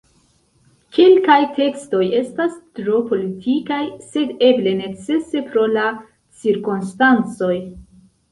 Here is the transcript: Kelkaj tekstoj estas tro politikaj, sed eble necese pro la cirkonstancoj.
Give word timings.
Kelkaj 0.97 1.35
tekstoj 1.57 1.99
estas 2.19 2.55
tro 2.79 3.01
politikaj, 3.11 3.81
sed 4.15 4.33
eble 4.49 4.73
necese 4.79 5.45
pro 5.51 5.67
la 5.77 5.83
cirkonstancoj. 6.45 7.55